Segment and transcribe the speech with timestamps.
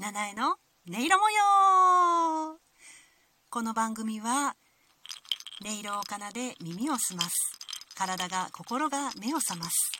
[0.00, 0.56] 七重の音
[1.04, 2.56] 色模様。
[3.50, 4.56] この番組は
[5.62, 7.34] 音色を奏で耳を澄ます。
[7.94, 9.92] 体が心が目を覚ます。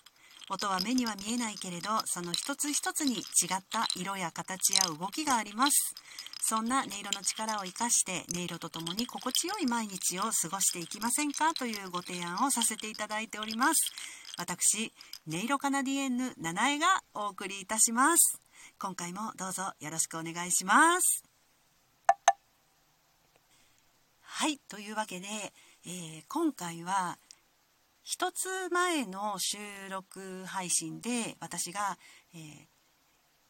[0.48, 5.94] 音は目には見えないけれどその一つ一つに違った色や形や動きがあります。
[6.40, 11.52] そんな音色の力を生かして音色とともに心地よい毎日を過ごしていきませんか？
[11.52, 13.92] というご提案をさせていただいております。
[14.38, 14.94] 私
[15.28, 18.40] 音色カナディエンヌ七重がお送りいたします。
[18.78, 21.24] 今回もどうぞよろしくお願いします。
[24.20, 25.26] はいというわけで、
[25.86, 27.18] えー、今回は
[28.02, 29.58] 一つ前の収
[29.90, 31.98] 録配信で私が、
[32.34, 32.66] えー、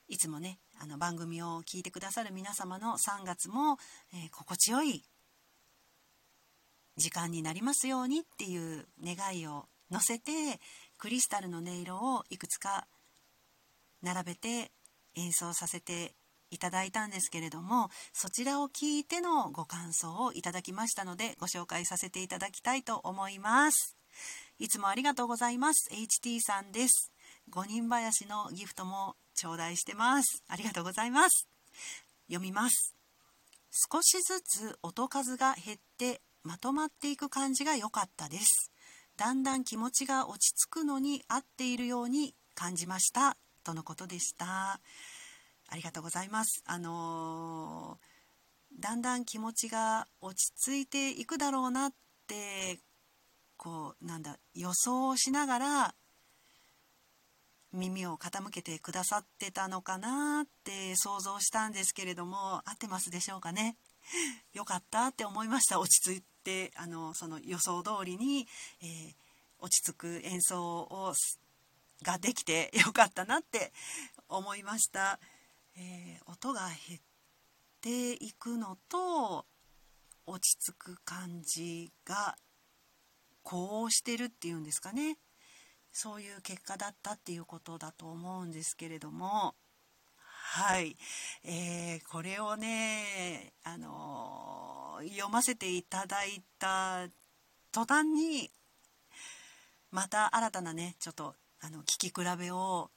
[0.08, 3.78] いつもねあの番組を聞いてくださる皆様の3月も、
[4.12, 5.04] えー、心地よい
[6.96, 10.32] 時間になりますようにっていう願いを乗せて
[10.98, 12.86] クリスタルの音色をいくつか
[14.02, 14.70] 並べて
[15.16, 16.14] 演奏させて
[16.50, 23.96] いただいたんですけれどもそちらを聞いてのご感想をいただきましたのでご紹介させていただきたいと思います。
[24.58, 25.88] いつもありがとうございます。
[25.92, 27.12] HT さんです。
[27.50, 30.42] 5人林のギフトも頂戴してます。
[30.48, 31.48] ありがとうございます。
[32.28, 32.94] 読みます。
[33.92, 38.70] 少しずつ音数が減ってまとまっていく感じが良かったです。
[39.16, 43.36] だんだん気持ちが落ち着くのに合っているように感じました。
[43.64, 44.80] とのことでした。
[45.68, 46.62] ありがとうございます。
[46.66, 51.92] あのー、だんだん気持ちが落ち着いていくだろうなっ
[52.26, 52.78] て
[53.56, 55.94] こうなんだ予想をしながら
[57.72, 63.76] 耳を傾けてくださってたのかなって想像したんですけれども合ってますでしょうかね。
[64.54, 65.78] よかったって思いました。
[65.78, 68.48] 落ち着いてあのその予想通りに、
[68.82, 69.14] えー、
[69.60, 71.12] 落ち着く演奏を
[72.04, 73.72] ができてよかったなって
[74.28, 75.18] 思いました、
[75.76, 77.00] えー、音が減っ
[77.80, 79.46] ていくのと
[80.26, 82.36] 落ち着く感じが
[83.42, 85.18] こうしてるっていうんですかね。
[85.92, 89.54] そういう結果だったっていうことだと思うんですけれども。
[90.52, 90.96] はい、
[91.44, 97.06] えー、これをね、あのー、読ませていただいた
[97.72, 98.50] 途端に
[99.92, 102.90] また新たなねちょっとあの聞き比べを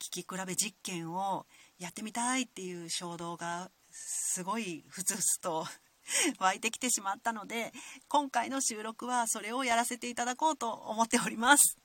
[0.00, 1.46] 聞き比べ実験を
[1.78, 5.66] やってみたいっていう衝動がすごいふつふつと
[6.38, 7.72] 湧いてきてしまったので
[8.08, 11.78] 今回の収録はそれをやらせていただこうと思っております。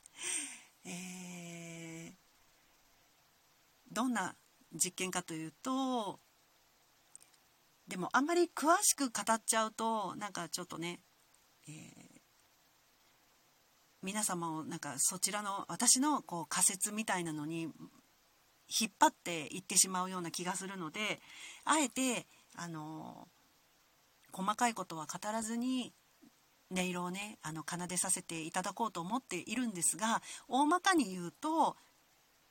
[0.83, 2.15] えー、
[3.91, 4.35] どんな
[4.73, 6.19] 実験かというと
[7.87, 11.01] でもあんまり詳しく語っちゃうとなんかちょっとね、
[11.67, 12.10] えー、
[14.03, 17.69] 皆様をなんかそちらの私のこう仮説みたいなのに
[18.79, 21.19] 引っ張っていってしまうような気がするので
[21.65, 22.25] あえて
[22.55, 23.27] あの
[24.31, 25.93] 細かいことは語らずに
[26.71, 31.75] 音色をねあの奏でさせていただこうと思っているんですが大まかに言うと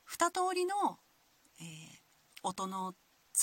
[0.09, 0.99] 2通りの、
[1.59, 1.67] えー、
[2.43, 2.93] 音の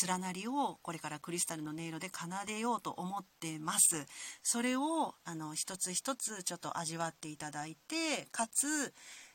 [0.07, 4.07] 連なりをこれからクリスタルの音色で奏でようと思ってます
[4.43, 8.93] それをあの一つ一つちょっと味わっていただいてかつ、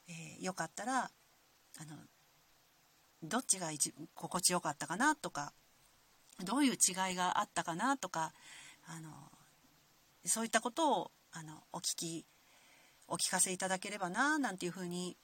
[0.08, 1.98] えー、よかったらあの
[3.24, 3.70] どっちが
[4.14, 5.54] 心地よかったかなとか
[6.44, 8.34] どういう違いがあったかなとか
[8.86, 9.10] あの
[10.26, 12.26] そういったことをあのお聞き
[13.08, 15.18] お聞かせいただければななんていうふうに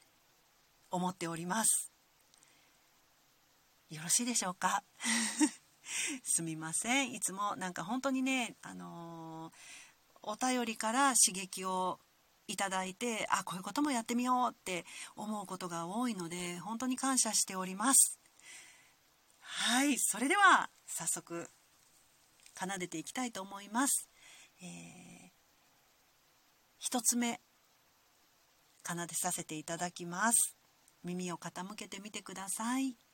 [0.91, 1.91] 思っております。
[3.89, 4.83] よろしいでしょうか？
[6.23, 7.13] すみません。
[7.13, 9.53] いつもなんか本当にねあのー、
[10.22, 12.00] お便りから刺激を
[12.47, 14.85] いただいてあこういうこともやってみようって
[15.16, 18.19] 思うことが多いので本当に感謝しております。
[19.39, 21.50] はいそれでは早速
[22.56, 24.09] 奏でていきたいと思います、
[24.62, 25.31] えー、
[26.77, 27.41] 一つ目
[28.86, 30.56] 奏でさせていただきます。
[31.03, 33.08] 耳を傾けてみてください。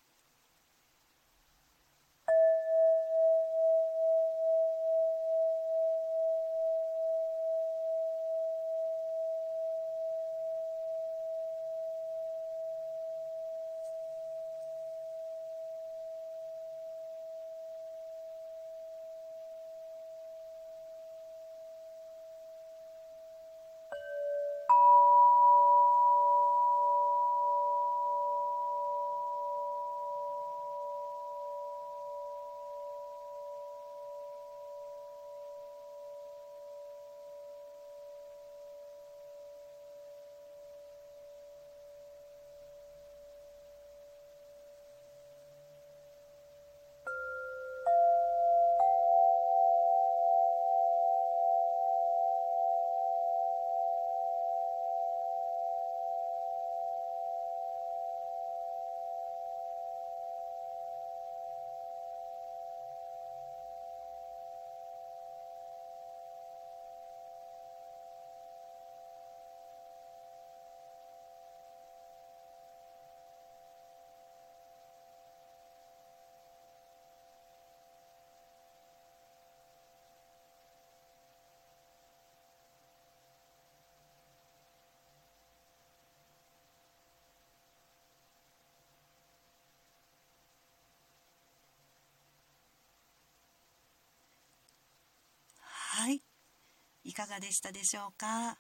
[97.15, 98.57] かがでしたでしょうか？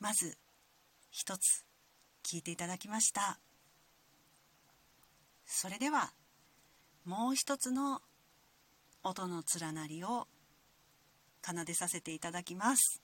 [0.00, 0.38] まず
[1.10, 1.64] 一つ
[2.24, 3.38] 聞いていただきました。
[5.44, 6.10] それでは
[7.04, 8.00] もう一つの
[9.02, 10.26] 音の連なりを
[11.44, 13.02] 奏でさせていただきます。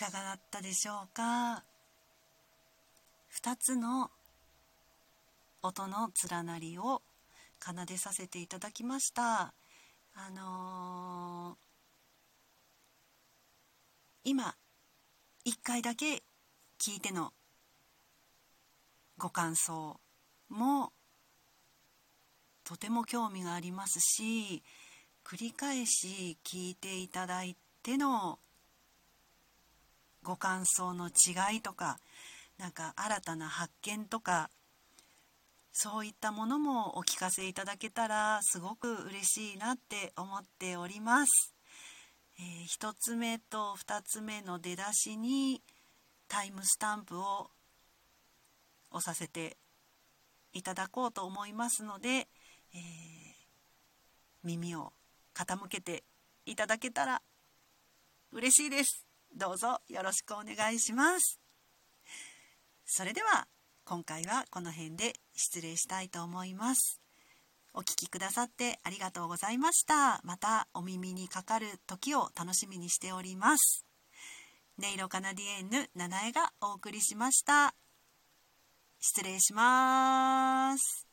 [0.00, 1.62] かがだったでしょうか
[3.42, 4.10] ？2つの
[5.62, 7.02] 音の連なりを
[7.60, 9.52] 奏でさせていただきました。
[10.14, 14.54] あのー、今
[15.44, 16.22] 1回だけ
[16.78, 17.34] 聞いての
[19.18, 20.00] ご感想
[20.48, 20.92] も
[22.64, 24.62] とても興味がありますし
[25.24, 28.38] 繰り返し聞いていただいての
[30.22, 31.98] ご感想の違いとか
[32.58, 34.50] なんか新たな発見とか
[35.72, 41.54] そういったものもお聞かせいただけたらすごく嬉しいなって思っております。
[42.38, 45.62] えー、1つ目と2つ目の出だしに
[46.28, 47.50] タイムスタンプを
[48.90, 49.56] 押させて
[50.52, 52.28] いただこうと思いますので、えー、
[54.42, 54.92] 耳を
[55.34, 56.04] 傾けて
[56.46, 57.22] いただけたら
[58.32, 59.09] 嬉しいです。
[59.34, 61.40] どうぞよろしくお願いします。
[62.84, 63.46] それでは
[63.84, 67.00] 今回はこの辺で失礼したいと思います。
[67.72, 70.20] お聴きくださってありがとうございました。
[70.24, 73.86] またお耳にかかる時を楽しみにしております。
[74.82, 77.74] 音色カナディエンヌ七重がお送りしました。
[78.98, 81.09] 失礼します。